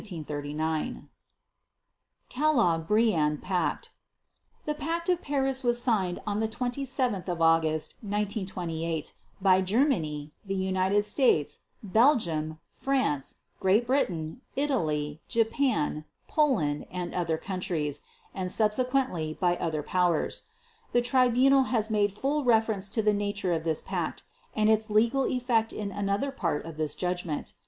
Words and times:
Kellogg 2.27 2.87
Briand 2.87 3.43
Pact 3.43 3.91
The 4.65 4.73
Pact 4.73 5.09
of 5.09 5.21
Paris 5.21 5.61
was 5.63 5.79
signed 5.79 6.19
on 6.25 6.41
27 6.41 7.23
August 7.39 7.91
1928 8.01 9.13
by 9.39 9.61
Germany, 9.61 10.31
the 10.43 10.55
United 10.55 11.05
States, 11.05 11.59
Belgium, 11.83 12.57
France, 12.71 13.41
Great 13.59 13.85
Britain, 13.85 14.41
Italy, 14.55 15.21
Japan, 15.27 16.05
Poland, 16.27 16.87
and 16.89 17.13
other 17.13 17.37
countries; 17.37 18.01
and 18.33 18.51
subsequently 18.51 19.37
by 19.39 19.55
other 19.57 19.83
Powers. 19.83 20.45
The 20.93 21.01
Tribunal 21.03 21.65
has 21.65 21.91
made 21.91 22.11
full 22.11 22.43
reference 22.43 22.87
to 22.89 23.03
the 23.03 23.13
nature 23.13 23.53
of 23.53 23.63
this 23.63 23.83
Pact 23.83 24.23
and 24.55 24.67
its 24.67 24.89
legal 24.89 25.25
effect 25.25 25.71
in 25.71 25.91
another 25.91 26.31
part 26.31 26.65
of 26.65 26.77
this 26.77 26.95
judgment. 26.95 27.53